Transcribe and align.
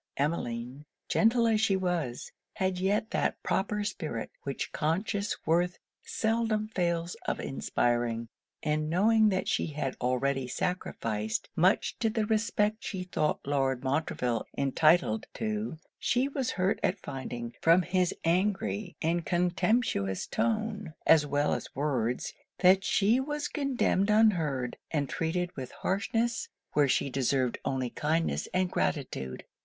Emmeline, 0.17 0.83
gentle 1.07 1.45
as 1.45 1.61
she 1.61 1.75
was, 1.75 2.31
had 2.55 2.79
yet 2.79 3.11
that 3.11 3.35
proper 3.43 3.83
spirit 3.83 4.31
which 4.41 4.71
conscious 4.71 5.37
worth 5.45 5.77
seldom 6.01 6.67
fails 6.69 7.15
of 7.27 7.39
inspiring: 7.39 8.27
and 8.63 8.89
knowing 8.89 9.29
that 9.29 9.47
she 9.47 9.67
had 9.67 9.95
already 10.01 10.47
sacrificed 10.47 11.49
much 11.55 11.99
to 11.99 12.09
the 12.09 12.25
respect 12.25 12.77
she 12.83 13.03
thought 13.03 13.45
Lord 13.45 13.83
Montreville 13.83 14.47
entitled 14.57 15.27
to, 15.35 15.77
she 15.99 16.27
was 16.27 16.49
hurt 16.49 16.79
at 16.81 16.97
finding, 16.97 17.53
from 17.61 17.83
his 17.83 18.11
angry 18.23 18.95
and 19.03 19.23
contemptuous 19.23 20.25
tone, 20.25 20.95
as 21.05 21.27
well 21.27 21.53
as 21.53 21.75
words, 21.75 22.33
that 22.57 22.83
she 22.83 23.19
was 23.19 23.47
condemned 23.47 24.09
unheard, 24.09 24.77
and 24.89 25.07
treated 25.07 25.55
with 25.55 25.69
harshness 25.71 26.49
where 26.73 26.87
she 26.89 27.11
deserved 27.11 27.59
only 27.63 27.91
kindness 27.91 28.47
and 28.51 28.71
gratitude. 28.71 29.45